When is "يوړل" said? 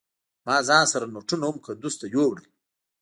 2.15-2.45